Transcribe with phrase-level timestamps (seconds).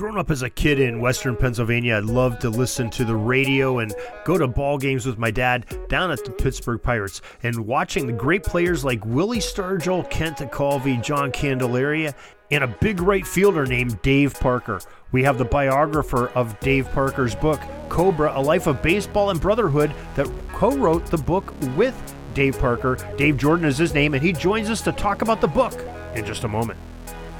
[0.00, 3.80] Growing up as a kid in Western Pennsylvania, I loved to listen to the radio
[3.80, 3.94] and
[4.24, 8.12] go to ball games with my dad down at the Pittsburgh Pirates and watching the
[8.14, 12.14] great players like Willie Stargell, Kent Tekulve, John Candelaria,
[12.50, 14.80] and a big right fielder named Dave Parker.
[15.12, 17.60] We have the biographer of Dave Parker's book,
[17.90, 21.94] Cobra, A Life of Baseball and Brotherhood, that co wrote the book with
[22.32, 22.96] Dave Parker.
[23.18, 25.78] Dave Jordan is his name, and he joins us to talk about the book
[26.14, 26.78] in just a moment.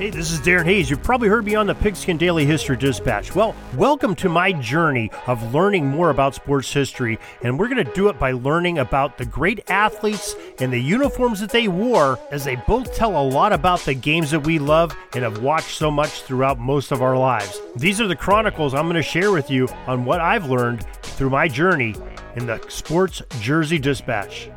[0.01, 0.89] Hey, this is Darren Hayes.
[0.89, 3.35] You've probably heard me on the Pigskin Daily History Dispatch.
[3.35, 7.93] Well, welcome to my journey of learning more about sports history, and we're going to
[7.93, 12.45] do it by learning about the great athletes and the uniforms that they wore, as
[12.45, 15.91] they both tell a lot about the games that we love and have watched so
[15.91, 17.61] much throughout most of our lives.
[17.77, 21.29] These are the chronicles I'm going to share with you on what I've learned through
[21.29, 21.95] my journey
[22.37, 24.49] in the Sports Jersey Dispatch.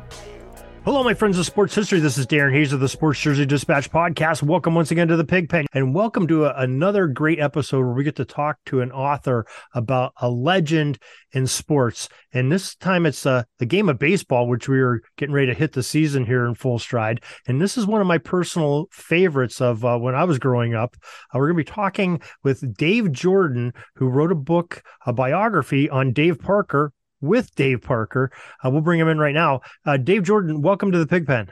[0.84, 1.98] Hello, my friends of sports history.
[1.98, 4.42] This is Darren Hayes of the Sports Jersey Dispatch podcast.
[4.42, 7.94] Welcome once again to the Pig Pen, and welcome to a, another great episode where
[7.94, 10.98] we get to talk to an author about a legend
[11.32, 12.10] in sports.
[12.34, 15.54] And this time it's uh, the game of baseball, which we are getting ready to
[15.54, 17.22] hit the season here in full stride.
[17.48, 20.98] And this is one of my personal favorites of uh, when I was growing up.
[21.34, 25.88] Uh, we're going to be talking with Dave Jordan, who wrote a book, a biography
[25.88, 26.92] on Dave Parker,
[27.24, 28.30] with Dave Parker.
[28.64, 29.60] Uh, we'll bring him in right now.
[29.84, 31.50] Uh, Dave Jordan, welcome to the Pigpen.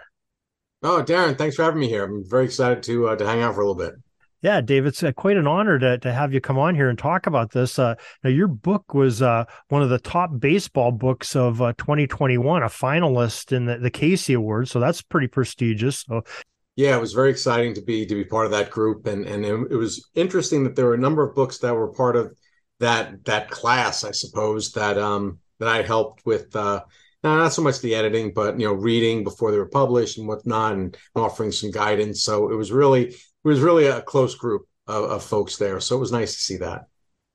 [0.83, 2.05] Oh, Darren, thanks for having me here.
[2.05, 3.95] I'm very excited to uh, to hang out for a little bit.
[4.43, 6.99] Yeah, Dave, it's uh, quite an honor to, to have you come on here and
[6.99, 7.79] talk about this.
[7.79, 12.65] Uh, now, your book was uh, one of the top baseball books of uh, 2021,
[12.65, 16.01] a finalist in the, the Casey Award, so that's pretty prestigious.
[16.01, 16.23] So,
[16.75, 19.45] yeah, it was very exciting to be to be part of that group, and and
[19.45, 22.35] it, it was interesting that there were a number of books that were part of
[22.81, 26.55] that that class, I suppose that um that I helped with.
[26.55, 26.83] Uh,
[27.23, 30.73] not so much the editing, but you know, reading before they were published and whatnot,
[30.73, 32.25] and offering some guidance.
[32.25, 35.79] So it was really, it was really a close group of, of folks there.
[35.81, 36.87] So it was nice to see that.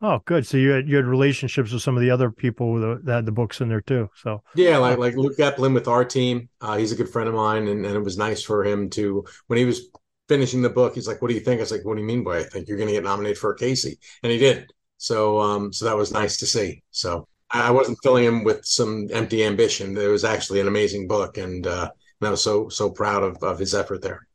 [0.01, 0.45] Oh, good.
[0.45, 3.31] So you had you had relationships with some of the other people that had the
[3.31, 4.09] books in there too.
[4.15, 6.49] So yeah, like like Luke Epplin with our team.
[6.61, 9.25] Uh, he's a good friend of mine, and, and it was nice for him to
[9.47, 9.89] when he was
[10.27, 10.93] finishing the book.
[10.93, 12.43] He's like, "What do you think?" I was like, "What do you mean by I
[12.43, 14.71] think you're going to get nominated for a Casey?" And he did.
[14.97, 16.83] So um, so that was nice to see.
[16.91, 19.97] So I wasn't filling him with some empty ambition.
[19.97, 23.37] It was actually an amazing book, and, uh, and I was so so proud of,
[23.41, 24.27] of his effort there.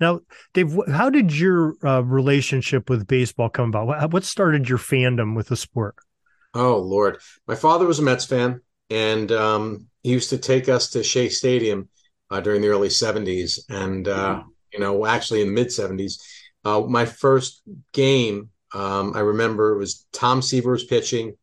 [0.00, 0.20] Now,
[0.54, 4.12] Dave, how did your uh, relationship with baseball come about?
[4.12, 5.96] What started your fandom with the sport?
[6.54, 8.60] Oh Lord, my father was a Mets fan,
[8.90, 11.88] and um, he used to take us to Shea Stadium
[12.30, 14.42] uh, during the early '70s, and uh,
[14.72, 16.20] you know, actually in the mid '70s.
[16.64, 21.36] Uh, my first game, um, I remember, it was Tom Seaver was pitching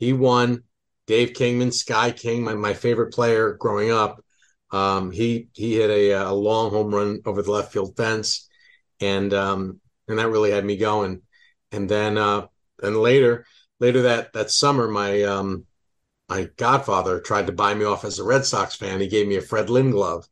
[0.00, 0.64] he won.
[1.06, 4.24] Dave Kingman, Sky King, my, my favorite player growing up.
[4.72, 8.48] Um, he he hit a, a long home run over the left field fence,
[9.00, 11.22] and um, and that really had me going.
[11.72, 12.46] And then uh,
[12.82, 13.44] and later
[13.80, 15.66] later that that summer, my um,
[16.28, 19.00] my godfather tried to buy me off as a Red Sox fan.
[19.00, 20.28] He gave me a Fred Lynn glove,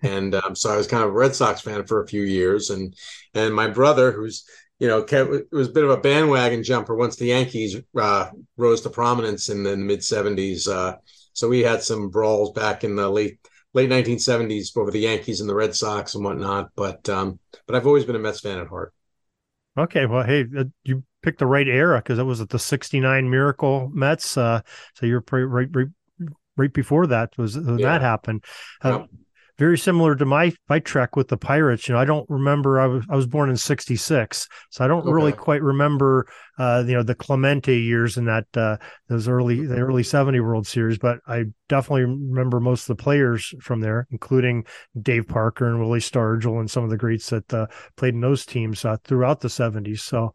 [0.00, 2.70] and um, so I was kind of a Red Sox fan for a few years.
[2.70, 2.94] And
[3.34, 4.44] and my brother, who's
[4.80, 8.80] you know, it was a bit of a bandwagon jumper once the Yankees uh, rose
[8.80, 10.66] to prominence in the mid '70s.
[10.66, 10.96] Uh,
[11.34, 13.38] so we had some brawls back in the late
[13.74, 16.70] late 1970s over the Yankees and the Red Sox and whatnot.
[16.74, 18.94] But um, but I've always been a Mets fan at heart.
[19.76, 23.28] Okay, well, hey, uh, you picked the right era because it was at the '69
[23.28, 24.38] Miracle Mets.
[24.38, 24.62] Uh,
[24.94, 25.88] so you're right, right,
[26.56, 27.86] right before that was when yeah.
[27.86, 28.44] that happened.
[28.82, 29.08] Uh, yep
[29.60, 31.86] very similar to my my trek with the Pirates.
[31.86, 32.80] You know, I don't remember.
[32.80, 35.12] I was I was born in '66, so I don't okay.
[35.12, 36.26] really quite remember.
[36.58, 38.78] Uh, you know, the Clemente years in that uh,
[39.08, 43.54] those early the early '70 World Series, but I definitely remember most of the players
[43.60, 44.64] from there, including
[45.00, 47.66] Dave Parker and Willie Stargell and some of the greats that uh,
[47.98, 50.00] played in those teams uh, throughout the '70s.
[50.00, 50.32] So.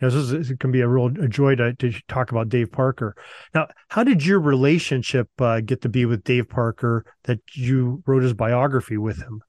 [0.00, 2.48] Uh, know, this is, it can be a real a joy to, to talk about
[2.48, 3.14] Dave Parker.
[3.54, 8.22] Now, how did your relationship uh, get to be with Dave Parker that you wrote
[8.22, 9.40] his biography with him?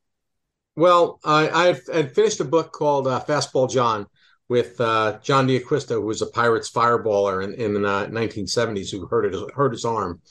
[0.75, 4.05] Well, I, I had finished a book called uh, Fastball John
[4.47, 9.33] with uh, John D'Acquisto, who was a Pirates fireballer in, in the 1970s who hurt
[9.33, 10.21] his, hurt his arm.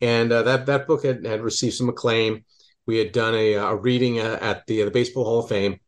[0.00, 2.44] And uh, that, that book had, had received some acclaim.
[2.86, 5.78] We had done a, a reading uh, at the, the Baseball Hall of Fame,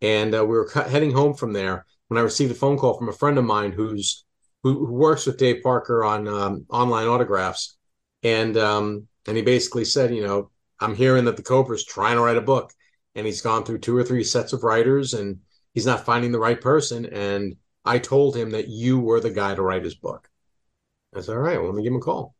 [0.00, 3.08] and uh, we were heading home from there when I received a phone call from
[3.08, 4.24] a friend of mine who's
[4.62, 7.76] who, who works with Dave Parker on um, online autographs,
[8.22, 10.50] and um, and he basically said, you know,
[10.80, 12.72] I'm hearing that the Cobra's trying to write a book,
[13.14, 15.38] and he's gone through two or three sets of writers, and
[15.74, 17.06] he's not finding the right person.
[17.06, 20.28] And I told him that you were the guy to write his book.
[21.14, 22.34] I said, all right, well, let me give him a call.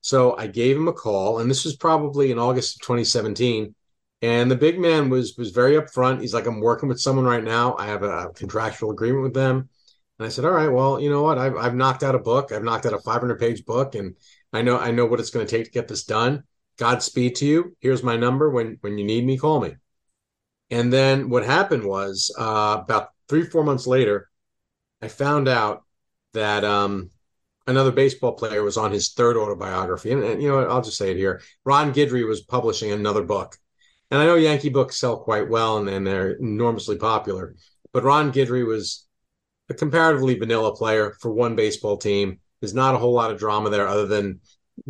[0.00, 3.74] So I gave him a call, and this was probably in August of 2017.
[4.26, 6.20] And the big man was was very upfront.
[6.20, 7.76] He's like, I'm working with someone right now.
[7.78, 9.68] I have a contractual agreement with them.
[10.18, 11.38] And I said, all right, well, you know what?
[11.38, 12.50] I've, I've knocked out a book.
[12.50, 14.16] I've knocked out a 500 page book and
[14.52, 16.42] I know, I know what it's going to take to get this done.
[16.76, 17.76] Godspeed to you.
[17.78, 18.50] Here's my number.
[18.50, 19.76] When, when you need me, call me.
[20.70, 24.28] And then what happened was uh, about three, four months later,
[25.00, 25.84] I found out
[26.32, 27.10] that um,
[27.68, 30.10] another baseball player was on his third autobiography.
[30.10, 30.66] And, and you know?
[30.66, 31.42] I'll just say it here.
[31.64, 33.56] Ron Guidry was publishing another book.
[34.10, 37.56] And I know Yankee books sell quite well and, and they're enormously popular.
[37.92, 39.06] But Ron Guidry was
[39.68, 42.38] a comparatively vanilla player for one baseball team.
[42.60, 44.40] There's not a whole lot of drama there other than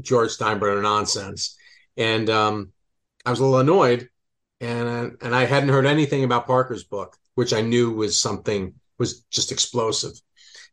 [0.00, 1.56] George Steinbrenner nonsense.
[1.96, 2.72] And um,
[3.24, 4.08] I was a little annoyed,
[4.60, 9.22] and and I hadn't heard anything about Parker's book, which I knew was something was
[9.30, 10.12] just explosive.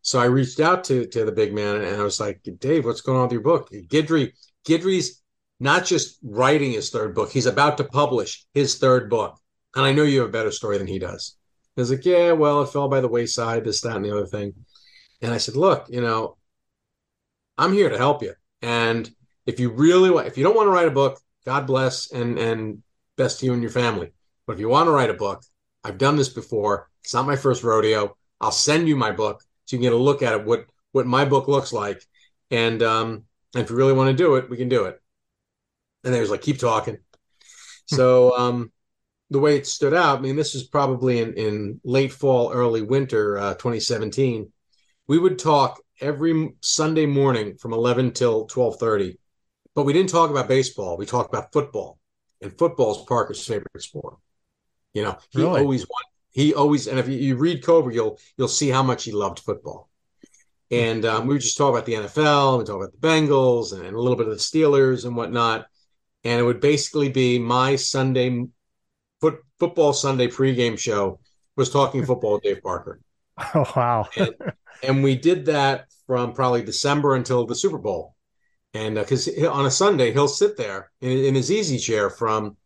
[0.01, 3.01] So I reached out to to the big man, and I was like, Dave, what's
[3.01, 3.69] going on with your book?
[3.71, 4.33] Guidry
[4.67, 5.22] Guidry's
[5.59, 9.39] not just writing his third book; he's about to publish his third book,
[9.75, 11.35] and I know you have a better story than he does.
[11.77, 14.27] I was like, yeah, well, it fell by the wayside, this, that, and the other
[14.27, 14.53] thing.
[15.21, 16.37] And I said, look, you know,
[17.57, 18.33] I'm here to help you.
[18.61, 19.09] And
[19.45, 22.37] if you really want, if you don't want to write a book, God bless and
[22.37, 22.83] and
[23.17, 24.11] best to you and your family.
[24.45, 25.43] But if you want to write a book,
[25.83, 26.89] I've done this before.
[27.03, 28.15] It's not my first rodeo.
[28.39, 31.05] I'll send you my book so you can get a look at it, what what
[31.05, 32.01] my book looks like.
[32.51, 33.23] And um,
[33.55, 35.01] if you really want to do it, we can do it.
[36.03, 36.97] And they was like, keep talking.
[37.85, 38.71] so um,
[39.29, 42.81] the way it stood out, I mean, this is probably in, in late fall, early
[42.81, 44.51] winter, uh, 2017.
[45.07, 49.17] We would talk every Sunday morning from 11 till 12:30,
[49.75, 50.97] but we didn't talk about baseball.
[50.97, 51.99] We talked about football,
[52.41, 54.17] and football is Parker's favorite sport.
[54.93, 55.61] You know, he really?
[55.61, 56.03] always won.
[56.31, 59.39] He always, and if you, you, read Cobra, you'll you'll see how much he loved
[59.39, 59.89] football.
[60.71, 63.85] And um, we would just talk about the NFL, we talk about the Bengals, and,
[63.85, 65.67] and a little bit of the Steelers and whatnot.
[66.23, 68.45] And it would basically be my Sunday
[69.19, 71.19] foot, football Sunday pregame show
[71.55, 72.99] was talking football with Dave Parker.
[73.55, 74.07] Oh wow!
[74.15, 74.35] and,
[74.83, 78.15] and, we did that from probably December until the Super Bowl,
[78.75, 82.57] and because uh, on a Sunday he'll sit there in, in, his easy chair from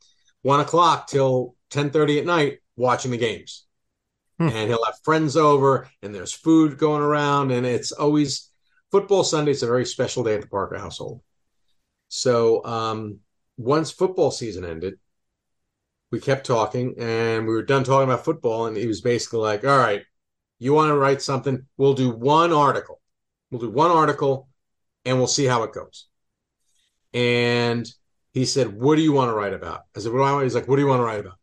[0.42, 3.66] one o'clock till ten thirty at night watching the games,
[4.38, 4.50] hmm.
[4.50, 8.52] and he'll have friends over, and there's food going around, and it's always
[8.92, 11.22] football Sunday is a very special day at the Parker household.
[12.10, 13.20] So um,
[13.58, 15.00] once football season ended,
[16.12, 18.68] we kept talking and we were done talking about football.
[18.68, 20.04] And he was basically like all right
[20.60, 21.66] you want to write something?
[21.78, 23.00] We'll do one article.
[23.52, 24.48] We'll do one article
[25.06, 26.08] and we'll see how it goes.
[27.14, 27.88] And
[28.34, 29.82] he said what do you want to write about?
[29.96, 30.44] I said what do I want?
[30.44, 31.38] he's like what do you want to write about?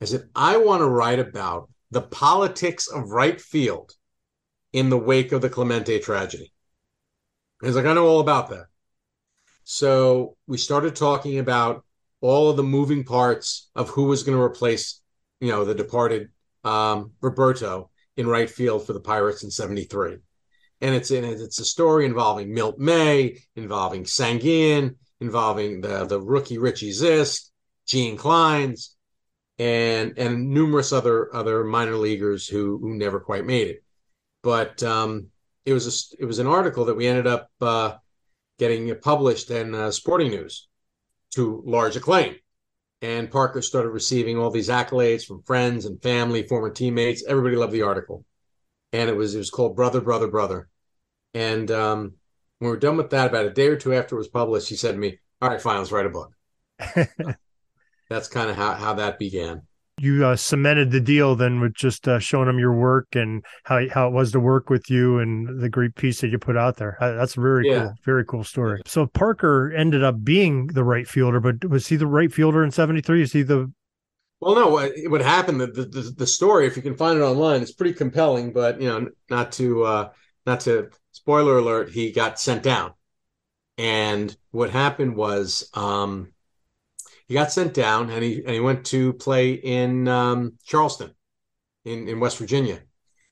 [0.00, 3.92] I said i want to write about the politics of right field
[4.72, 6.52] in the wake of the clemente tragedy.
[7.62, 8.66] He's like i know all about that
[9.64, 11.84] so we started talking about
[12.20, 15.00] all of the moving parts of who was going to replace,
[15.40, 16.28] you know, the departed
[16.64, 20.18] um, Roberto in right field for the Pirates in '73.
[20.80, 26.58] And it's in it's a story involving Milt May, involving Sanguillen, involving the the rookie
[26.58, 27.50] Richie Zisk,
[27.86, 28.90] Gene Clines,
[29.58, 33.84] and and numerous other other minor leaguers who who never quite made it.
[34.42, 35.28] But um,
[35.64, 37.94] it was a, it was an article that we ended up uh,
[38.62, 40.68] getting published in uh, Sporting News
[41.32, 42.36] to large acclaim.
[43.00, 47.24] And Parker started receiving all these accolades from friends and family, former teammates.
[47.26, 48.24] Everybody loved the article,
[48.92, 50.68] and it was it was called "Brother, Brother, Brother."
[51.34, 52.14] And um,
[52.60, 54.68] when we were done with that, about a day or two after it was published,
[54.68, 56.32] he said to me, "All right, fine, let's write a book."
[58.08, 59.62] That's kind of how how that began
[60.02, 63.80] you uh, cemented the deal then with just uh, showing them your work and how
[63.88, 66.76] how it was to work with you and the great piece that you put out
[66.76, 66.96] there.
[67.00, 67.78] That's a very yeah.
[67.78, 68.82] cool, very cool story.
[68.84, 72.72] So Parker ended up being the right fielder, but was he the right fielder in
[72.72, 73.22] '73?
[73.22, 73.70] Is he the
[74.40, 74.90] well, no.
[75.08, 75.60] What happened?
[75.60, 78.52] The, the the story, if you can find it online, it's pretty compelling.
[78.52, 80.10] But you know, not to uh,
[80.44, 82.94] not to spoiler alert, he got sent down,
[83.78, 86.32] and what happened was um,
[87.32, 91.14] he got sent down and he and he went to play in um, Charleston,
[91.86, 92.80] in in West Virginia.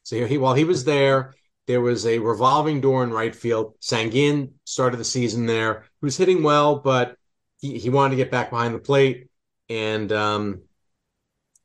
[0.04, 1.34] So he while he was there,
[1.66, 3.74] there was a revolving door in right field.
[3.78, 5.82] Sanguillen started the season there.
[6.00, 7.18] He was hitting well, but
[7.60, 9.28] he, he wanted to get back behind the plate,
[9.68, 10.62] and um,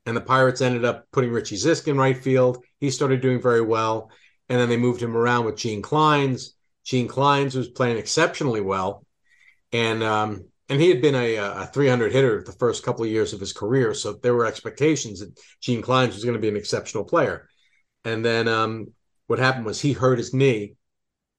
[0.04, 2.62] and the Pirates ended up putting Richie Zisk in right field.
[2.80, 4.10] He started doing very well,
[4.50, 6.50] and then they moved him around with Gene Clines.
[6.84, 9.06] Gene Clines was playing exceptionally well,
[9.72, 13.32] and um, and he had been a, a 300 hitter the first couple of years
[13.32, 16.56] of his career, so there were expectations that Gene Clines was going to be an
[16.56, 17.48] exceptional player.
[18.04, 18.88] And then um,
[19.26, 20.74] what happened was he hurt his knee,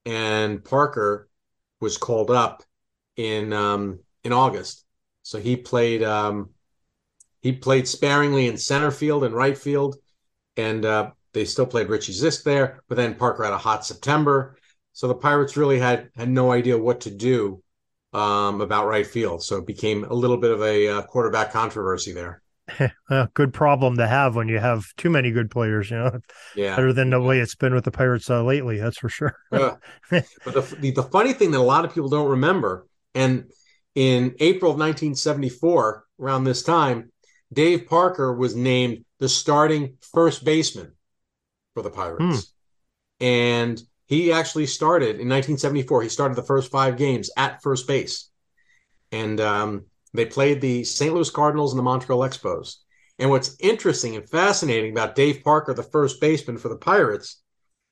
[0.06, 1.28] and Parker
[1.82, 2.64] was called up
[3.18, 4.86] in um, in August.
[5.24, 6.52] So he played um,
[7.42, 9.98] he played sparingly in center field and right field,
[10.56, 14.58] and uh, they still played Richie Zisk there, but then Parker had a hot September.
[14.94, 17.62] So the Pirates really had had no idea what to do
[18.14, 19.44] um, about right field.
[19.44, 22.42] So it became a little bit of a uh, quarterback controversy there.
[23.10, 25.90] well, good problem to have when you have too many good players.
[25.90, 26.20] You know,
[26.56, 28.78] yeah, better than the way it's been with the Pirates uh, lately.
[28.78, 29.38] That's for sure.
[29.52, 29.76] uh,
[30.10, 33.46] but the, the, the funny thing that a lot of people don't remember, and
[33.96, 37.12] in April of 1974, around this time,
[37.52, 40.92] Dave Parker was named the starting first baseman
[41.74, 42.52] for the Pirates,
[43.20, 43.26] hmm.
[43.26, 46.04] and he actually started in 1974.
[46.04, 48.30] He started the first five games at first base,
[49.12, 51.14] and um, they played the St.
[51.14, 52.78] Louis Cardinals and the Montreal Expos.
[53.20, 57.42] And what's interesting and fascinating about Dave Parker, the first baseman for the Pirates,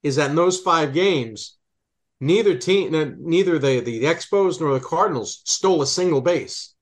[0.03, 1.57] is that in those five games,
[2.19, 6.73] neither team, neither the, the Expos nor the Cardinals stole a single base.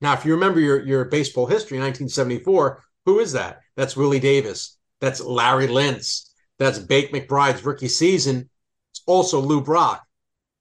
[0.00, 3.60] Now, if you remember your, your baseball history, 1974, who is that?
[3.76, 4.76] That's Willie Davis.
[5.00, 6.27] That's Larry Lintz.
[6.58, 8.48] That's Bake McBride's rookie season.
[8.90, 10.04] It's also Lou Brock,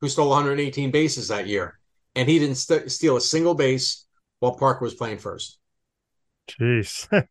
[0.01, 1.77] who stole 118 bases that year
[2.17, 4.05] and he didn't st- steal a single base
[4.39, 5.59] while Parker was playing first.
[6.49, 7.07] Jeez.
[7.11, 7.25] yeah,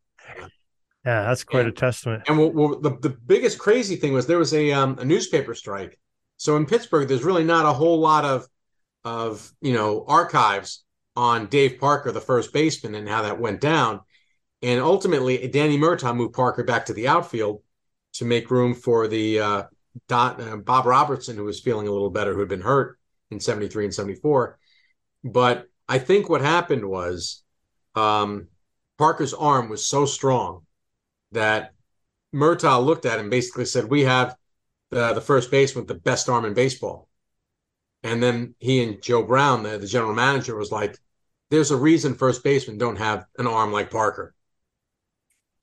[1.04, 2.22] that's quite and, a testament.
[2.28, 5.54] And well, well, the, the biggest crazy thing was there was a, um, a newspaper
[5.54, 5.98] strike.
[6.36, 8.46] So in Pittsburgh, there's really not a whole lot of,
[9.04, 10.84] of you know, archives
[11.16, 14.00] on Dave Parker, the first baseman, and how that went down.
[14.62, 17.62] And ultimately, Danny Murtaugh moved Parker back to the outfield
[18.18, 19.62] to make room for the uh,
[20.08, 22.98] Dot, uh, Bob Robertson, who was feeling a little better, who had been hurt
[23.30, 24.58] in 73 and 74.
[25.24, 27.42] But I think what happened was
[27.94, 28.48] um,
[28.98, 30.66] Parker's arm was so strong
[31.32, 31.72] that
[32.34, 34.36] Murtaugh looked at him and basically said, "We have
[34.90, 37.08] the, the first baseman with the best arm in baseball."
[38.02, 40.98] And then he and Joe Brown, the, the general manager, was like,
[41.50, 44.34] "There's a reason first basemen don't have an arm like Parker."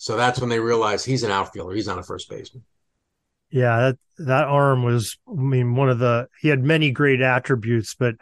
[0.03, 1.73] So that's when they realized he's an outfielder.
[1.73, 2.65] He's not a first baseman.
[3.49, 3.77] Yeah,
[4.17, 5.17] that that arm was.
[5.29, 8.15] I mean, one of the he had many great attributes, but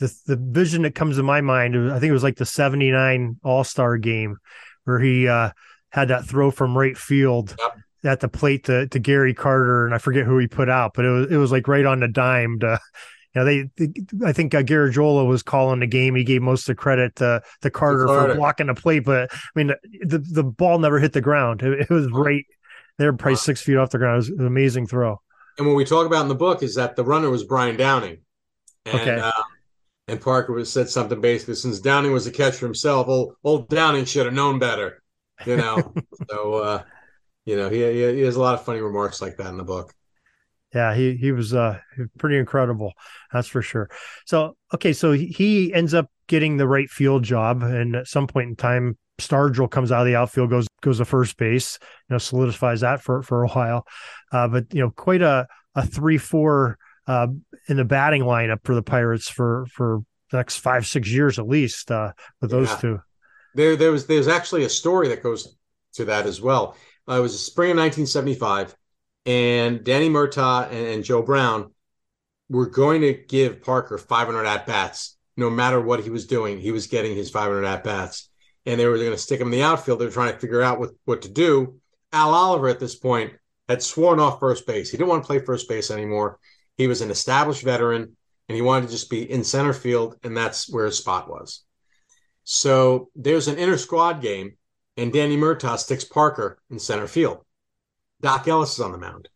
[0.00, 3.38] the the vision that comes to my mind, I think it was like the '79
[3.44, 4.38] All Star game
[4.82, 5.50] where he uh,
[5.90, 7.78] had that throw from right field yep.
[8.02, 11.04] at the plate to, to Gary Carter, and I forget who he put out, but
[11.04, 12.58] it was it was like right on the dime.
[12.58, 12.80] To
[13.34, 13.92] know, they, they
[14.26, 16.14] I think uh, Garagiola was calling the game.
[16.14, 19.32] He gave most of the credit to, to Carter, Carter, for blocking the plate, but
[19.32, 19.72] I mean
[20.02, 21.62] the the ball never hit the ground.
[21.62, 22.44] It, it was right
[22.98, 24.14] there, probably six feet off the ground.
[24.14, 25.20] It was an amazing throw.
[25.58, 28.18] And what we talk about in the book is that the runner was Brian Downing.
[28.86, 29.20] And, okay.
[29.20, 29.32] Uh,
[30.08, 34.04] and Parker was said something basically since Downing was a catcher himself, old old Downing
[34.04, 35.02] should have known better,
[35.46, 35.94] you know.
[36.30, 36.82] so uh,
[37.44, 39.94] you know, he, he has a lot of funny remarks like that in the book.
[40.74, 41.78] Yeah, he he was uh
[42.18, 42.92] pretty incredible,
[43.32, 43.90] that's for sure.
[44.26, 48.50] So okay, so he ends up getting the right field job, and at some point
[48.50, 52.18] in time, Stargell comes out of the outfield, goes goes to first base, you know,
[52.18, 53.86] solidifies that for for a while.
[54.32, 57.28] Uh, but you know, quite a a three four uh,
[57.68, 60.00] in the batting lineup for the Pirates for for
[60.30, 62.76] the next five six years at least uh, with those yeah.
[62.76, 63.00] two.
[63.54, 65.56] There there was there's actually a story that goes
[65.94, 66.76] to that as well.
[67.08, 68.76] Uh, it was spring of 1975,
[69.26, 71.72] and Danny Murtaugh and, and Joe Brown
[72.48, 75.16] were going to give Parker 500 at bats.
[75.36, 78.28] No matter what he was doing, he was getting his 500 at bats,
[78.66, 79.98] and they were going to stick him in the outfield.
[79.98, 81.80] They were trying to figure out what what to do.
[82.12, 83.32] Al Oliver at this point
[83.68, 84.90] had sworn off first base.
[84.90, 86.38] He didn't want to play first base anymore.
[86.76, 88.16] He was an established veteran
[88.50, 91.62] and he wanted to just be in center field, and that's where his spot was.
[92.42, 94.56] So there's an inter squad game,
[94.96, 97.44] and Danny Murtaugh sticks Parker in center field.
[98.20, 99.28] Doc Ellis is on the mound.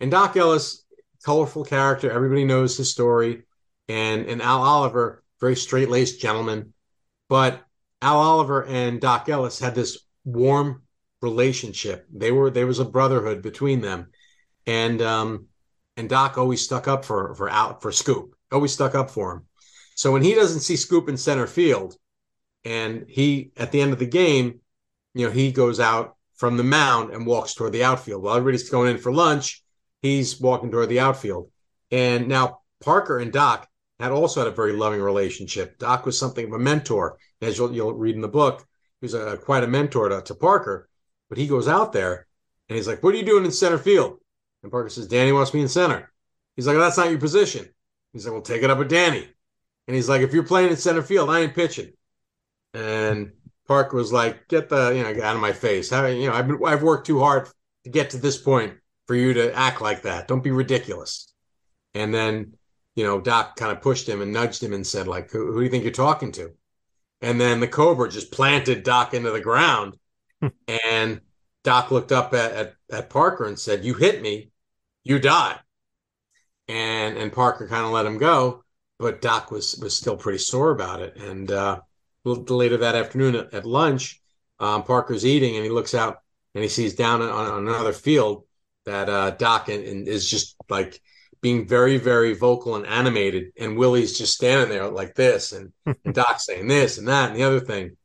[0.00, 0.84] And Doc Ellis,
[1.24, 3.42] colorful character, everybody knows his story.
[3.88, 6.72] And, and Al Oliver, very straight laced gentleman.
[7.28, 7.62] But
[8.00, 10.82] Al Oliver and Doc Ellis had this warm
[11.20, 12.06] relationship.
[12.12, 14.08] They were there was a brotherhood between them.
[14.66, 15.46] And um,
[15.96, 18.34] and Doc always stuck up for for out for Scoop.
[18.50, 19.46] Always stuck up for him.
[19.94, 21.96] So when he doesn't see Scoop in center field,
[22.64, 24.60] and he at the end of the game,
[25.14, 28.20] you know, he goes out from the mound and walks toward the outfield.
[28.20, 29.62] While everybody's going in for lunch,
[30.00, 31.52] he's walking toward the outfield.
[31.92, 33.68] And now Parker and Doc
[34.00, 35.78] had also had a very loving relationship.
[35.78, 38.66] Doc was something of a mentor, as you'll, you'll read in the book.
[39.00, 40.88] He was a, quite a mentor to, to Parker.
[41.28, 42.26] But he goes out there
[42.68, 44.18] and he's like, "What are you doing in center field?"
[44.64, 46.12] And Parker says, Danny wants me in center.
[46.56, 47.68] He's like, well, that's not your position.
[48.12, 49.28] He's like, well, take it up with Danny.
[49.86, 51.92] And he's like, if you're playing in center field, I ain't pitching.
[52.74, 53.30] And
[53.72, 55.88] Parker was like, get the, you know, out of my face.
[55.88, 57.48] How, you know, I've been, I've worked too hard
[57.84, 58.74] to get to this point
[59.06, 60.28] for you to act like that.
[60.28, 61.32] Don't be ridiculous.
[61.94, 62.52] And then,
[62.96, 65.60] you know, Doc kind of pushed him and nudged him and said, like, who, who
[65.60, 66.50] do you think you're talking to?
[67.22, 69.96] And then the Cobra just planted Doc into the ground.
[70.68, 71.22] and
[71.64, 74.50] Doc looked up at, at, at Parker and said, "You hit me,
[75.02, 75.56] you die."
[76.68, 78.64] And and Parker kind of let him go,
[78.98, 81.16] but Doc was was still pretty sore about it.
[81.16, 81.80] And uh,
[82.24, 84.20] later that afternoon at, at lunch,
[84.60, 86.20] um, Parker's eating and he looks out
[86.54, 88.44] and he sees down on, on another field
[88.84, 91.00] that uh, Doc and, and is just like
[91.40, 93.52] being very, very vocal and animated.
[93.58, 95.72] And Willie's just standing there like this, and,
[96.04, 97.96] and Doc saying this and that and the other thing,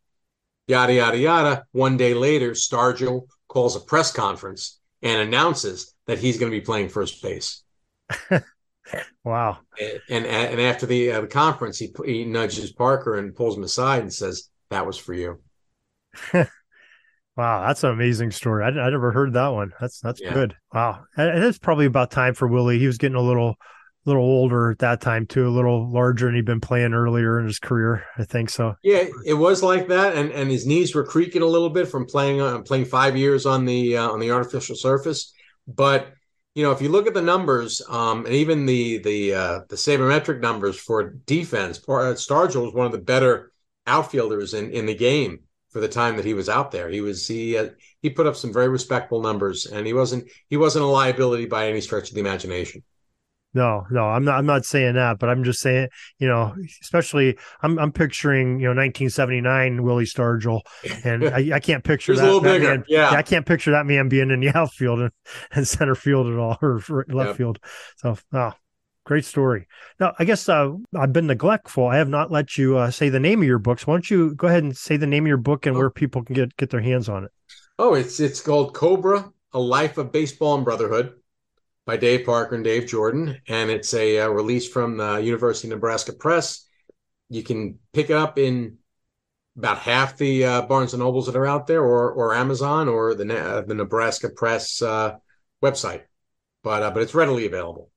[0.67, 1.65] yada, yada, yada.
[1.71, 6.65] One day later, Stargell calls a press conference and announces that he's going to be
[6.65, 7.63] playing first base.
[9.23, 9.59] wow.
[9.79, 13.63] And, and, and after the, uh, the conference, he, he nudges Parker and pulls him
[13.63, 15.41] aside and says, That was for you.
[17.37, 18.63] Wow, that's an amazing story.
[18.63, 19.71] I, I never heard that one.
[19.79, 20.33] That's that's yeah.
[20.33, 20.55] good.
[20.73, 22.79] Wow, and it's probably about time for Willie.
[22.79, 23.57] He was getting a little,
[24.05, 27.45] little older at that time too, a little larger, and he'd been playing earlier in
[27.45, 28.03] his career.
[28.17, 28.73] I think so.
[28.81, 32.07] Yeah, it was like that, and and his knees were creaking a little bit from
[32.07, 35.31] playing uh, playing five years on the uh, on the artificial surface.
[35.67, 36.11] But
[36.57, 39.75] you know, if you look at the numbers, um, and even the the uh, the
[39.75, 43.51] sabermetric numbers for defense, Stargell was one of the better
[43.85, 46.89] outfielders in in the game for the time that he was out there.
[46.89, 47.69] He was he uh,
[48.01, 51.67] he put up some very respectable numbers, and he wasn't he wasn't a liability by
[51.67, 52.81] any stretch of the imagination.
[53.53, 54.37] No, no, I'm not.
[54.37, 55.87] I'm not saying that, but I'm just saying,
[56.19, 60.61] you know, especially I'm I'm picturing, you know, 1979 Willie Stargell,
[61.03, 62.69] and I, I can't picture that, a little that bigger.
[62.69, 63.11] Man, yeah.
[63.11, 63.17] yeah.
[63.17, 65.11] I can't picture that man being in the outfield and,
[65.51, 67.35] and center field at all or left yep.
[67.37, 67.59] field.
[67.97, 68.51] So, oh,
[69.07, 69.67] Great story.
[70.01, 71.87] Now, I guess uh, I've been neglectful.
[71.87, 73.87] I have not let you uh, say the name of your books.
[73.87, 75.79] Why don't you go ahead and say the name of your book and oh.
[75.79, 77.31] where people can get get their hands on it?
[77.79, 81.13] Oh, it's it's called Cobra: A Life of Baseball and Brotherhood
[81.87, 85.75] by Dave Parker and Dave Jordan, and it's a uh, release from the University of
[85.75, 86.67] Nebraska Press.
[87.29, 88.77] You can pick up in
[89.57, 93.15] about half the uh, Barnes and Nobles that are out there, or or Amazon, or
[93.15, 95.15] the uh, the Nebraska Press uh,
[95.63, 96.01] website.
[96.61, 97.89] But uh, but it's readily available.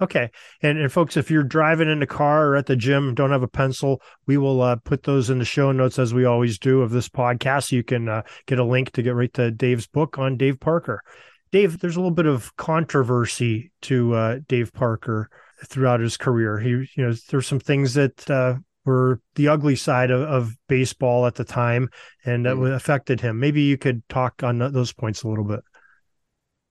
[0.00, 0.30] Okay.
[0.62, 3.42] And, and folks, if you're driving in the car or at the gym, don't have
[3.42, 6.82] a pencil, we will uh, put those in the show notes as we always do
[6.82, 7.72] of this podcast.
[7.72, 11.02] You can uh, get a link to get right to Dave's book on Dave Parker.
[11.50, 15.30] Dave, there's a little bit of controversy to uh, Dave Parker
[15.64, 16.58] throughout his career.
[16.58, 21.26] He, you know, there's some things that uh, were the ugly side of, of baseball
[21.26, 21.88] at the time
[22.24, 22.74] and that mm.
[22.74, 23.38] affected him.
[23.38, 25.60] Maybe you could talk on those points a little bit.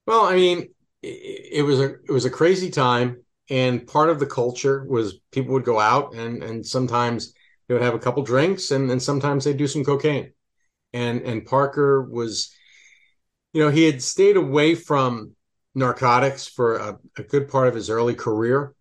[0.05, 0.69] Well, I mean,
[1.03, 5.53] it, was a it was a crazy time, and part of the culture was people
[5.53, 7.33] would go out and and sometimes
[7.67, 10.31] they would have a couple drinks, and and sometimes they'd do some cocaine,
[10.93, 12.53] and and Parker was,
[13.57, 15.31] you know, he had stayed away from
[15.73, 18.75] narcotics for a, a good part of his early career,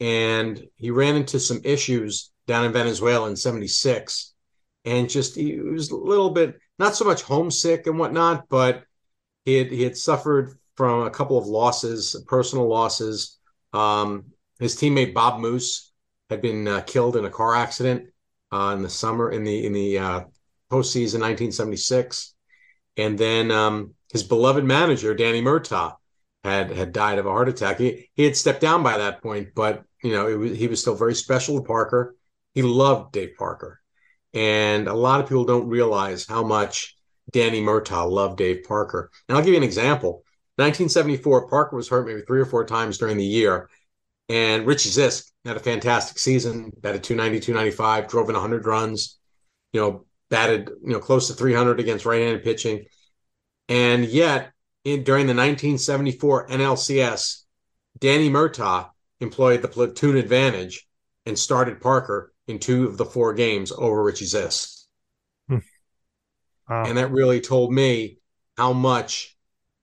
[0.00, 4.34] and he ran into some issues down in Venezuela in '76,
[4.84, 8.84] and just he was a little bit not so much homesick and whatnot, but
[9.46, 13.38] he had he had suffered from a couple of losses, personal losses.
[13.72, 14.26] Um,
[14.60, 15.90] his teammate Bob Moose
[16.28, 18.10] had been uh, killed in a car accident
[18.52, 20.20] uh, in the summer in the in the uh,
[20.70, 22.34] postseason 1976,
[22.98, 25.96] and then um, his beloved manager Danny Murtaugh
[26.44, 27.78] had had died of a heart attack.
[27.78, 30.94] He he had stepped down by that point, but you know was, he was still
[30.94, 32.16] very special to Parker.
[32.54, 33.80] He loved Dave Parker,
[34.34, 36.96] and a lot of people don't realize how much
[37.32, 39.10] Danny Murtaugh loved Dave Parker.
[39.28, 40.24] And I'll give you an example.
[40.56, 43.68] 1974, Parker was hurt maybe three or four times during the year.
[44.28, 49.18] And Richie Zisk had a fantastic season, batted 290, 295, drove in 100 runs,
[49.72, 52.84] you know, batted, you know, close to 300 against right handed pitching.
[53.68, 54.52] And yet,
[54.84, 57.42] in, during the 1974 NLCS,
[57.98, 60.86] Danny Murtaugh employed the platoon advantage
[61.26, 64.84] and started Parker in two of the four games over Richie Zisk.
[65.48, 65.58] Hmm.
[66.68, 66.84] Wow.
[66.86, 68.18] And that really told me
[68.56, 69.36] how much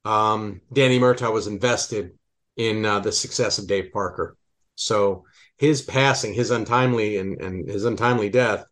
[0.04, 2.18] um, Danny Murtaugh was invested
[2.58, 4.38] in uh, the success of Dave Parker.
[4.76, 5.26] So
[5.58, 8.66] his passing, his untimely and, and his untimely death,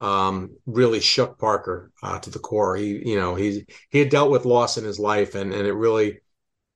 [0.00, 2.76] um, really shook Parker uh, to the core.
[2.76, 5.72] He, you know, he he had dealt with loss in his life, and and it
[5.72, 6.20] really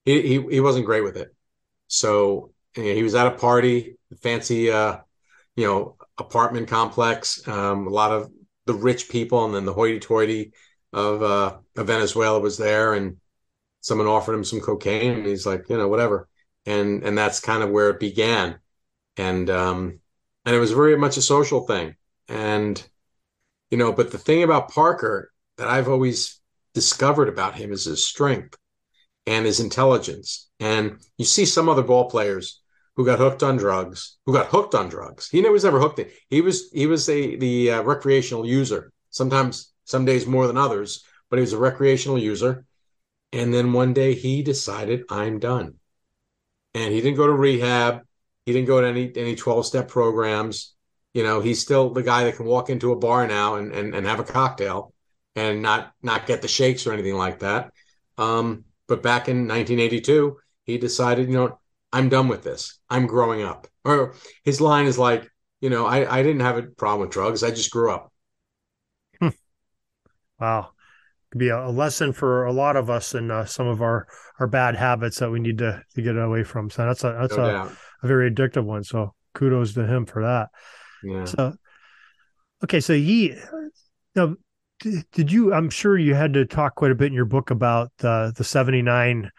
[0.05, 1.35] he he, he wasn't great with it.
[1.89, 4.99] So he was at a party, fancy, uh,
[5.57, 7.47] you know, apartment complex.
[7.49, 8.31] Um, a lot of
[8.67, 10.53] the rich people, and then the hoity-toity
[10.93, 13.17] of, uh, of Venezuela was there, and
[13.81, 16.29] someone offered him some cocaine and he's like you know whatever
[16.67, 18.59] and and that's kind of where it began
[19.17, 19.99] and um
[20.45, 21.95] and it was very much a social thing
[22.29, 22.87] and
[23.71, 26.41] you know but the thing about parker that i've always
[26.75, 28.57] discovered about him is his strength
[29.27, 32.61] and his intelligence and you see some other ball players
[32.97, 36.41] who got hooked on drugs who got hooked on drugs he was never hooked he
[36.41, 41.37] was he was a the uh, recreational user sometimes some days more than others but
[41.37, 42.65] he was a recreational user
[43.33, 45.77] And then one day he decided, I'm done.
[46.75, 48.03] And he didn't go to rehab.
[48.47, 50.75] He didn't go to any any 12 step programs.
[51.15, 53.95] You know, he's still the guy that can walk into a bar now and, and,
[53.95, 54.95] and have a cocktail
[55.35, 57.73] and not not get the shakes or anything like that.
[58.19, 61.59] Um, but back in 1982, he decided, you know,
[61.93, 62.79] I'm done with this.
[62.89, 63.67] I'm growing up.
[63.85, 67.43] Or his line is like, you know, I, I didn't have a problem with drugs.
[67.43, 68.13] I just grew up.
[69.21, 69.29] Hmm.
[70.39, 70.71] Wow.
[71.31, 74.09] Could be a, lesson for a lot of us and uh, some of our,
[74.41, 76.71] our bad habits that we need to, to get away from.
[76.71, 78.83] So that's a, that's no a, a very addictive one.
[78.83, 80.49] So kudos to him for that.
[81.05, 81.25] Yeah.
[81.25, 81.55] So,
[82.65, 82.81] okay.
[82.81, 83.41] So you
[84.15, 84.37] know,
[85.13, 87.93] did you, I'm sure you had to talk quite a bit in your book about
[87.99, 89.31] the, the 79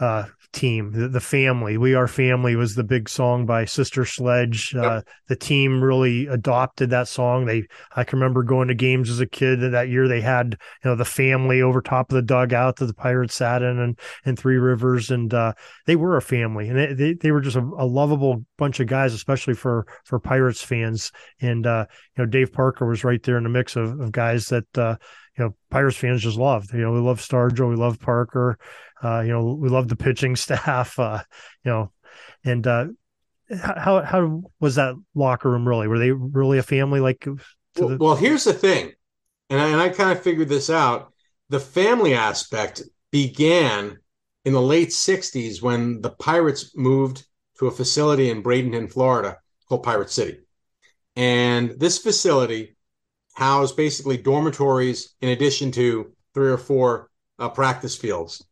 [0.00, 1.76] uh, team, the, the, family.
[1.76, 4.72] We Are Family was the big song by Sister Sledge.
[4.74, 4.84] Yep.
[4.84, 7.46] Uh, the team really adopted that song.
[7.46, 10.08] They, I can remember going to games as a kid that year.
[10.08, 13.62] They had, you know, the family over top of the dugout that the Pirates sat
[13.62, 15.10] in and, and Three Rivers.
[15.10, 15.52] And uh,
[15.86, 18.86] they were a family and they, they, they were just a, a, lovable bunch of
[18.86, 21.12] guys, especially for, for Pirates fans.
[21.40, 21.86] And, uh,
[22.16, 24.96] you know, Dave Parker was right there in the mix of, of guys that, uh,
[25.38, 26.72] you know, Pirates fans just loved.
[26.72, 28.58] You know, we love Stargell, we love Parker.
[29.02, 30.98] Uh, you know, we love the pitching staff.
[30.98, 31.22] Uh,
[31.64, 31.92] you know,
[32.44, 32.86] and uh,
[33.62, 35.88] how how was that locker room really?
[35.88, 37.00] Were they really a family?
[37.00, 37.26] Like,
[37.76, 38.92] well, the- well, here's the thing,
[39.48, 41.12] and I, and I kind of figured this out.
[41.48, 43.98] The family aspect began
[44.44, 47.24] in the late '60s when the Pirates moved
[47.58, 50.38] to a facility in Bradenton, Florida, called Pirate City,
[51.16, 52.76] and this facility
[53.34, 58.44] housed basically dormitories in addition to three or four uh, practice fields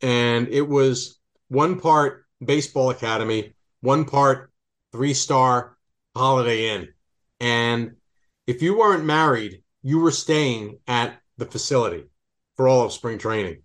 [0.00, 4.50] and it was one part baseball academy, one part
[4.92, 5.76] three star
[6.16, 6.88] Holiday Inn.
[7.40, 7.96] And
[8.46, 12.04] if you weren't married, you were staying at the facility
[12.56, 13.62] for all of spring training.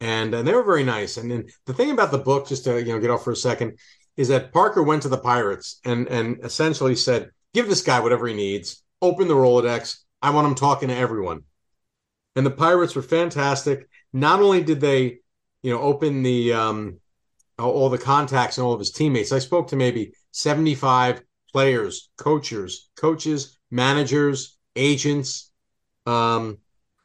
[0.00, 1.16] And, and they were very nice.
[1.16, 3.36] And then the thing about the book, just to you know get off for a
[3.36, 3.78] second,
[4.16, 8.26] is that Parker went to the Pirates and and essentially said, "Give this guy whatever
[8.26, 8.82] he needs.
[9.02, 9.98] Open the Rolodex.
[10.22, 11.42] I want him talking to everyone."
[12.34, 13.88] And the Pirates were fantastic.
[14.12, 15.18] Not only did they
[15.62, 16.98] you know, open the um,
[17.58, 19.32] all the contacts and all of his teammates.
[19.32, 25.50] I spoke to maybe 75 players, coaches, coaches, managers, agents,
[26.06, 26.58] um,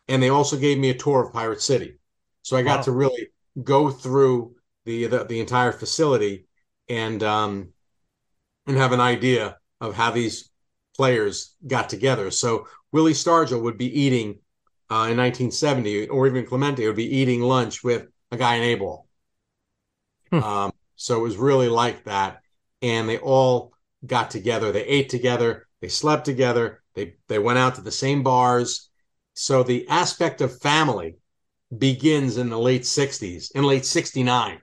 [0.07, 1.95] and they also gave me a tour of Pirate City.
[2.43, 2.83] So I got wow.
[2.83, 3.27] to really
[3.63, 6.45] go through the, the, the entire facility
[6.87, 7.69] and um,
[8.67, 10.49] and have an idea of how these
[10.95, 12.31] players got together.
[12.31, 14.39] So Willie Stargell would be eating
[14.89, 18.75] uh, in 1970, or even Clemente would be eating lunch with a guy in A
[18.75, 19.07] ball.
[20.31, 20.43] Hmm.
[20.43, 22.41] Um, so it was really like that.
[22.81, 23.73] And they all
[24.05, 24.71] got together.
[24.71, 25.67] They ate together.
[25.81, 26.81] They slept together.
[26.93, 28.89] They they went out to the same bars.
[29.33, 31.17] So the aspect of family
[31.77, 34.61] begins in the late 60s, in late 69,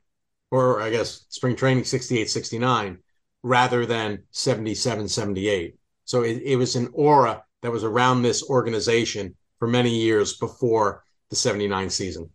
[0.51, 2.99] or I guess spring training 68, 69,
[3.43, 5.77] rather than 77, 78.
[6.05, 11.05] So it, it was an aura that was around this organization for many years before
[11.31, 12.31] the 79 season.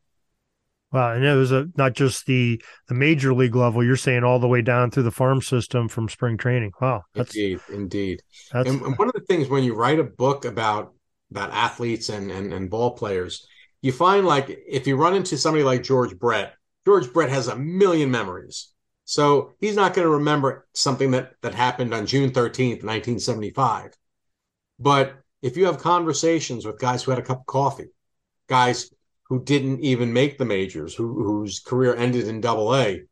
[0.91, 3.83] Wow, and it was a, not just the the major league level.
[3.83, 6.71] You're saying all the way down through the farm system from spring training.
[6.79, 8.21] Wow, that's, indeed, indeed.
[8.53, 10.93] That's, and, and one of the things when you write a book about
[11.29, 13.45] about athletes and, and and ball players,
[13.81, 16.53] you find like if you run into somebody like George Brett,
[16.85, 18.69] George Brett has a million memories.
[19.03, 23.91] So he's not going to remember something that that happened on June 13th, 1975.
[24.79, 27.89] But if you have conversations with guys who had a cup of coffee,
[28.47, 28.89] guys
[29.29, 33.03] who didn't even make the majors, who, whose career ended in double A,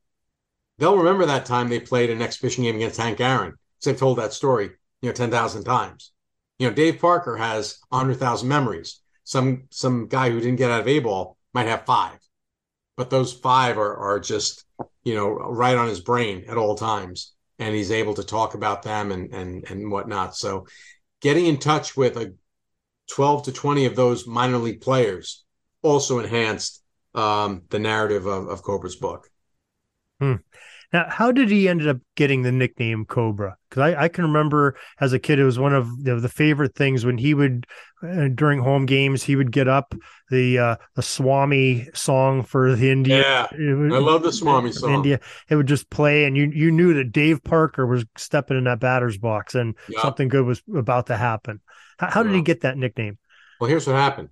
[0.77, 3.55] they'll remember that time they played an exhibition game against Hank Aaron.
[3.83, 6.11] They've told that story, you know, 10,000 times.
[6.57, 9.01] You know, Dave Parker has 100,000 memories.
[9.25, 12.19] Some some guy who didn't get out of A ball might have five,
[12.95, 14.65] but those five are, are just,
[15.03, 17.33] you know, right on his brain at all times.
[17.57, 20.35] And he's able to talk about them and, and, and whatnot.
[20.35, 20.67] So
[21.21, 22.33] getting in touch with a
[23.11, 25.44] 12 to 20 of those minor league players
[25.85, 26.81] also enhanced
[27.13, 29.29] um, the narrative of, of Cobra's book.
[30.19, 30.35] Hmm.
[30.93, 33.57] Now, how did he ended up getting the nickname Cobra?
[33.69, 36.75] Because I, I, can remember as a kid, it was one of the, the favorite
[36.75, 37.65] things when he would
[38.01, 39.93] uh, during home games he would get up
[40.29, 43.19] the uh, the Swami song for the India.
[43.19, 44.93] Yeah, I love the Swami song.
[44.93, 45.19] India,
[45.49, 48.79] it would just play, and you you knew that Dave Parker was stepping in that
[48.79, 50.01] batter's box, and yeah.
[50.01, 51.59] something good was about to happen.
[51.97, 52.37] How, how did yeah.
[52.37, 53.17] he get that nickname?
[53.59, 54.29] Well, here's what happened.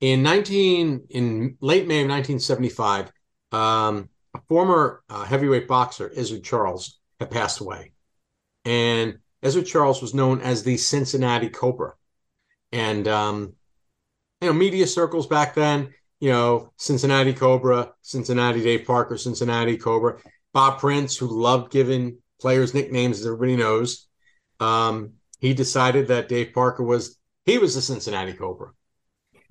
[0.00, 3.12] In 19 in late May of 1975,
[3.52, 7.92] um, a former uh, heavyweight boxer, Ezzard Charles, had passed away,
[8.64, 11.94] and Ezzard Charles was known as the Cincinnati Cobra,
[12.72, 13.54] and um,
[14.40, 20.18] you know media circles back then you know, Cincinnati Cobra, Cincinnati Dave Parker, Cincinnati Cobra.
[20.52, 24.06] Bob Prince, who loved giving players nicknames, as everybody knows,
[24.58, 28.72] um, he decided that Dave Parker was he was the Cincinnati Cobra,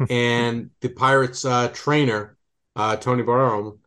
[0.07, 2.37] and the Pirates uh, trainer
[2.75, 3.79] uh, Tony Bartirome,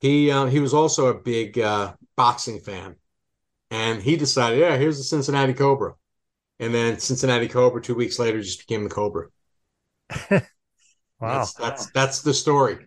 [0.00, 2.96] he uh, he was also a big uh, boxing fan,
[3.70, 5.94] and he decided, yeah, here's the Cincinnati Cobra,
[6.60, 9.28] and then Cincinnati Cobra two weeks later just became the Cobra.
[11.20, 11.38] Wow.
[11.38, 12.86] That's that's, that's the story.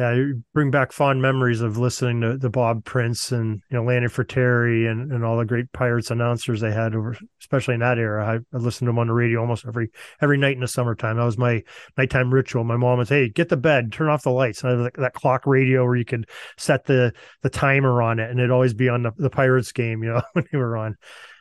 [0.00, 3.84] Yeah, you bring back fond memories of listening to, the Bob Prince and you know
[3.84, 7.98] Lanny Frattare and, and all the great Pirates announcers they had over, especially in that
[7.98, 8.26] era.
[8.26, 9.90] I, I listened to them on the radio almost every
[10.22, 11.18] every night in the summertime.
[11.18, 11.62] That was my
[11.98, 12.64] nighttime ritual.
[12.64, 14.92] My mom would say, "Hey, get to bed, turn off the lights." And I had
[14.94, 18.72] that clock radio where you could set the the timer on it, and it'd always
[18.72, 20.96] be on the, the Pirates game, you know, when they were on.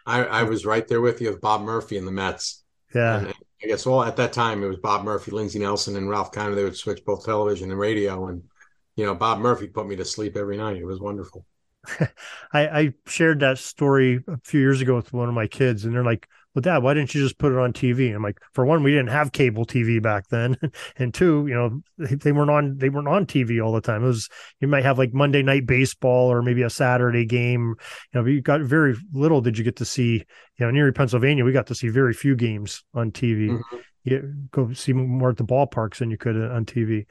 [0.06, 2.62] I, I was right there with you with Bob Murphy and the Mets.
[2.94, 3.20] Yeah.
[3.20, 6.32] And I guess all at that time it was Bob Murphy, Lindsey Nelson, and Ralph
[6.32, 6.56] Kiner.
[6.56, 8.44] They would switch both television and radio, and
[8.96, 10.78] you know Bob Murphy put me to sleep every night.
[10.78, 11.46] It was wonderful.
[12.54, 15.94] I, I shared that story a few years ago with one of my kids, and
[15.94, 18.66] they're like, "Well, Dad, why didn't you just put it on TV?" I'm like, "For
[18.66, 20.58] one, we didn't have cable TV back then,
[20.98, 24.04] and two, you know, they, they weren't on they weren't on TV all the time.
[24.04, 27.76] It was you might have like Monday night baseball or maybe a Saturday game.
[28.14, 30.24] You know, you got very little did you get to see.
[30.58, 33.50] You know, near Pennsylvania, we got to see very few games on TV.
[33.50, 33.78] Mm-hmm.
[34.04, 37.06] You go see more at the ballparks than you could on TV.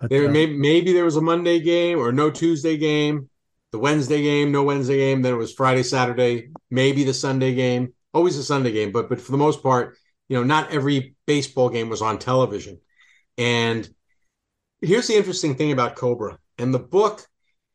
[0.00, 3.28] But, there, uh, maybe, maybe there was a Monday game or no Tuesday game
[3.70, 5.22] the Wednesday game, no Wednesday game.
[5.22, 7.92] Then it was Friday, Saturday, maybe the Sunday game.
[8.18, 9.96] Always a Sunday game, but but for the most part,
[10.28, 12.80] you know, not every baseball game was on television.
[13.36, 13.88] And
[14.80, 17.24] here's the interesting thing about Cobra and the book.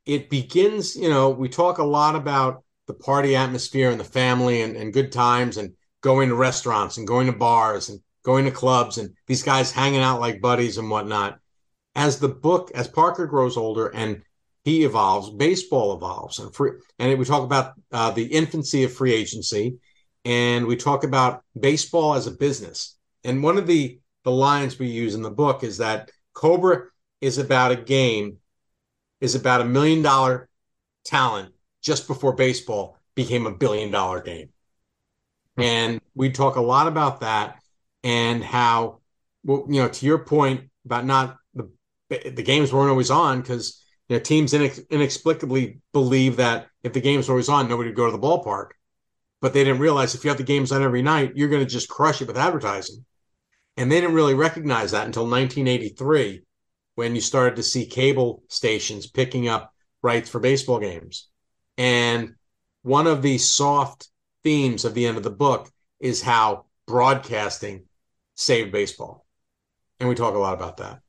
[0.06, 4.64] It begins, you know, we talk a lot about the party atmosphere and the family
[4.64, 8.52] and, and good times and going to restaurants and going to bars and going to
[8.52, 11.40] clubs and these guys hanging out like buddies and whatnot.
[11.96, 14.24] As the book, as Parker grows older and
[14.66, 19.14] he evolves, baseball evolves, and free, and we talk about uh, the infancy of free
[19.14, 19.78] agency,
[20.26, 22.98] and we talk about baseball as a business.
[23.24, 26.86] And one of the the lines we use in the book is that Cobra
[27.20, 28.38] is about a game,
[29.20, 30.50] is about a million dollar
[31.04, 34.50] talent just before baseball became a billion dollar game.
[35.58, 37.60] And we talk a lot about that
[38.04, 39.02] and how,
[39.44, 41.70] well, you know, to your point about not the
[42.10, 47.02] the games weren't always on because you know, teams inex- inexplicably believe that if the
[47.02, 48.70] game's were always on, nobody would go to the ballpark.
[49.44, 51.70] But they didn't realize if you have the games on every night, you're going to
[51.70, 53.04] just crush it with advertising.
[53.76, 56.44] And they didn't really recognize that until 1983,
[56.96, 61.28] when you started to see cable stations picking up rights for baseball games.
[61.78, 62.36] And
[62.84, 64.08] one of the soft
[64.44, 67.84] themes of the end of the book is how broadcasting
[68.36, 69.26] saved baseball.
[70.00, 71.02] And we talk a lot about that.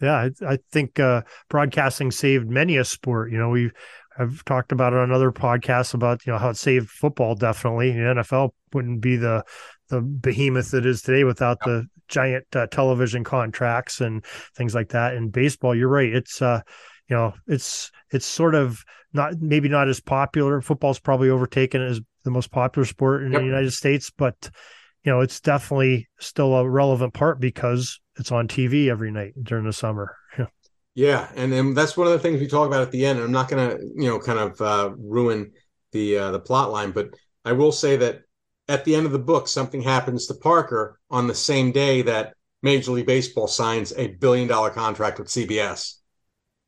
[0.00, 3.32] Yeah, I, think uh, broadcasting saved many a sport.
[3.32, 3.70] You know, we
[4.18, 7.34] have talked about it on other podcasts about you know how it saved football.
[7.34, 9.44] Definitely, the NFL wouldn't be the
[9.88, 14.24] the behemoth it is today without the giant uh, television contracts and
[14.56, 15.14] things like that.
[15.14, 16.12] In baseball, you're right.
[16.12, 16.60] It's uh,
[17.08, 20.60] you know, it's it's sort of not maybe not as popular.
[20.60, 23.40] Football's probably overtaken as the most popular sport in yep.
[23.40, 24.50] the United States, but
[25.04, 29.64] you know, it's definitely still a relevant part because it's on TV every night during
[29.64, 30.16] the summer.
[30.98, 33.20] yeah, and and that's one of the things we talk about at the end.
[33.20, 35.52] And I'm not going to, you know, kind of uh, ruin
[35.92, 37.10] the uh, the plot line, but
[37.44, 38.22] I will say that
[38.66, 42.34] at the end of the book, something happens to Parker on the same day that
[42.64, 45.98] Major League Baseball signs a billion dollar contract with CBS,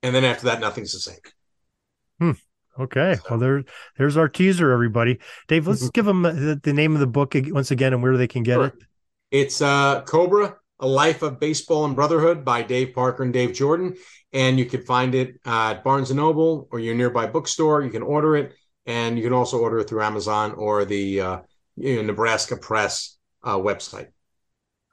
[0.04, 1.18] and then after that, nothing's the same.
[2.20, 2.82] Hmm.
[2.82, 3.16] Okay.
[3.16, 3.22] So.
[3.30, 3.64] Well, there,
[3.98, 5.18] there's our teaser, everybody.
[5.48, 5.90] Dave, let's mm-hmm.
[5.92, 8.54] give them the, the, name of the book once again and where they can get
[8.54, 8.66] sure.
[8.66, 8.74] it.
[9.32, 13.94] It's uh, Cobra a Life of Baseball and Brotherhood by Dave Parker and Dave Jordan.
[14.32, 17.82] And you can find it at Barnes and Noble or your nearby bookstore.
[17.82, 18.54] You can order it,
[18.86, 21.40] and you can also order it through Amazon or the uh,
[21.76, 24.08] you know, Nebraska Press uh, website.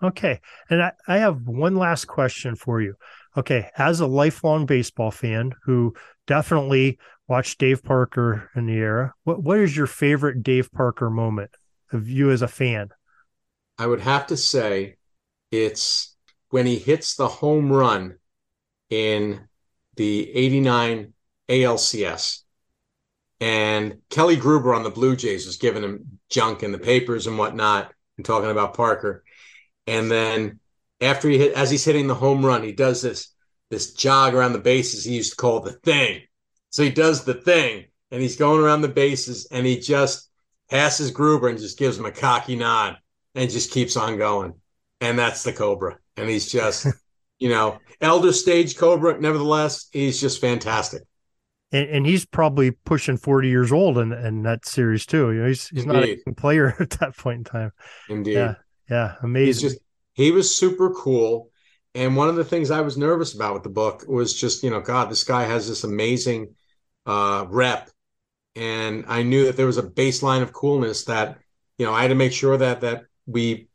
[0.01, 2.95] Okay, and I, I have one last question for you.
[3.35, 5.95] Okay, as a lifelong baseball fan who
[6.27, 11.51] definitely watched Dave Parker in the era, what what is your favorite Dave Parker moment
[11.91, 12.89] of you as a fan?
[13.77, 14.96] I would have to say
[15.51, 16.15] it's
[16.49, 18.17] when he hits the home run
[18.89, 19.47] in
[19.95, 21.13] the 89
[21.49, 22.43] ALCS.
[23.39, 27.37] And Kelly Gruber on the Blue Jays was giving him junk in the papers and
[27.37, 29.23] whatnot and talking about Parker.
[29.85, 30.59] And then
[31.01, 33.33] after he hit, as he's hitting the home run, he does this
[33.69, 35.03] this jog around the bases.
[35.03, 36.21] He used to call the thing.
[36.69, 40.29] So he does the thing and he's going around the bases and he just
[40.69, 42.97] passes Gruber and just gives him a cocky nod
[43.35, 44.53] and just keeps on going
[45.01, 45.97] and that's the Cobra.
[46.15, 46.87] And he's just
[47.39, 49.19] you know, elder stage Cobra.
[49.19, 51.03] Nevertheless, he's just fantastic.
[51.71, 55.33] And, and, he's probably pushing 40 years old in, in that series too.
[55.33, 57.71] You know, he's, he's not a player at that point in time.
[58.09, 58.33] Indeed.
[58.33, 58.55] Yeah.
[58.89, 59.15] Yeah.
[59.21, 59.47] Amazing.
[59.47, 59.79] He's just,
[60.13, 61.49] he was super cool.
[61.93, 64.69] And one of the things I was nervous about with the book was just, you
[64.69, 66.55] know, God, this guy has this amazing
[67.05, 67.89] uh, rep.
[68.55, 71.37] And I knew that there was a baseline of coolness that,
[71.77, 73.67] you know, I had to make sure that, that we,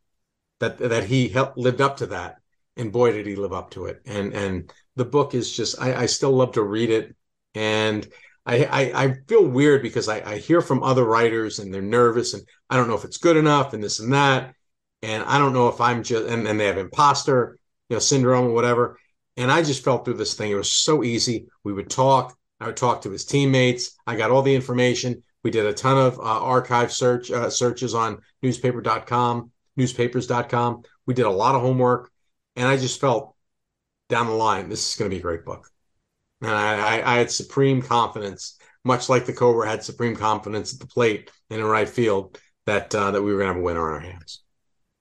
[0.63, 2.37] that, that he helped, lived up to that.
[2.77, 4.01] And boy, did he live up to it.
[4.07, 7.15] And, and the book is just, I, I still love to read it
[7.55, 8.07] and
[8.47, 12.35] I, I, I feel weird because I, I hear from other writers and they're nervous
[12.35, 14.55] and I don't know if it's good enough and this and that.
[15.03, 18.47] And I don't know if I'm just and, and they have imposter, you know, syndrome
[18.47, 18.99] or whatever.
[19.37, 20.51] And I just felt through this thing.
[20.51, 21.47] It was so easy.
[21.65, 22.37] We would talk.
[22.61, 23.97] I would talk to his teammates.
[24.07, 25.23] I got all the information.
[25.43, 30.83] We did a ton of uh, archive search uh, searches on newspaper.com, newspapers.com.
[31.07, 32.11] We did a lot of homework,
[32.57, 33.35] and I just felt
[34.09, 35.69] down the line this is going to be a great book.
[36.41, 40.81] And I, I, I had supreme confidence, much like the Cobra had supreme confidence at
[40.81, 43.65] the plate and in right field, that uh, that we were going to have a
[43.65, 44.43] winner on our hands.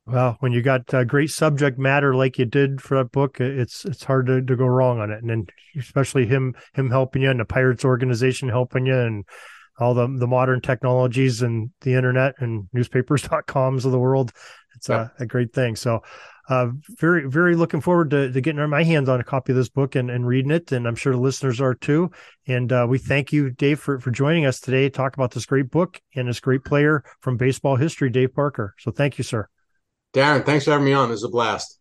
[0.06, 3.86] Well, when you got uh, great subject matter like you did for that book, it's
[3.86, 7.30] it's hard to, to go wrong on it, and then especially him him helping you
[7.30, 9.26] and the Pirates organization helping you and
[9.80, 14.32] all the the modern technologies and the internet and newspapers.coms of the world.
[14.76, 15.10] It's yeah.
[15.20, 15.76] a, a great thing.
[15.76, 16.02] So
[16.50, 19.70] uh, very, very looking forward to, to, getting my hands on a copy of this
[19.70, 20.72] book and, and reading it.
[20.72, 22.12] And I'm sure the listeners are too.
[22.48, 24.84] And uh, we thank you, Dave, for, for joining us today.
[24.84, 28.76] to Talk about this great book and this great player from baseball history, Dave Parker.
[28.80, 29.48] So thank you, sir.
[30.14, 31.08] Darren, thanks for having me on.
[31.08, 31.81] It was a blast.